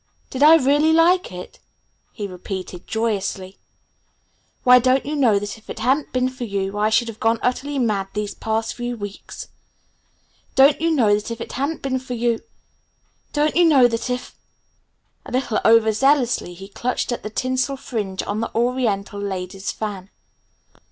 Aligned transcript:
"Did 0.31 0.41
I 0.41 0.55
really 0.55 0.93
like 0.93 1.31
it?" 1.31 1.59
he 2.11 2.25
repeated 2.25 2.87
joyously. 2.87 3.59
"Why, 4.63 4.79
don't 4.79 5.05
you 5.05 5.15
know 5.15 5.37
that 5.37 5.59
if 5.59 5.69
it 5.69 5.77
hadn't 5.77 6.11
been 6.11 6.27
for 6.27 6.43
you 6.43 6.79
I 6.79 6.89
should 6.89 7.07
have 7.07 7.19
gone 7.19 7.37
utterly 7.43 7.77
mad 7.77 8.07
these 8.15 8.33
past 8.33 8.73
few 8.73 8.97
weeks? 8.97 9.49
Don't 10.55 10.81
you 10.81 10.89
know 10.89 11.13
that 11.13 11.29
if 11.29 11.39
it 11.39 11.51
hadn't 11.51 11.83
been 11.83 11.99
for 11.99 12.15
you 12.15 12.39
don't 13.31 13.55
you 13.55 13.63
know 13.65 13.87
that 13.87 14.09
if" 14.09 14.35
A 15.27 15.31
little 15.31 15.59
over 15.63 15.91
zealously 15.91 16.55
he 16.55 16.67
clutched 16.67 17.11
at 17.11 17.21
the 17.21 17.29
tinsel 17.29 17.77
fringe 17.77 18.23
on 18.23 18.39
the 18.41 18.49
oriental 18.55 19.19
lady's 19.21 19.71
fan. 19.71 20.09